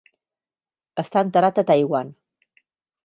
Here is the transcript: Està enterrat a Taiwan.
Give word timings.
Està 1.03 1.23
enterrat 1.27 1.61
a 1.63 1.65
Taiwan. 1.73 2.11